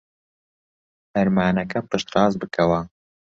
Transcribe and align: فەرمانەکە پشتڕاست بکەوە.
فەرمانەکە 1.11 1.79
پشتڕاست 1.89 2.35
بکەوە. 2.41 2.81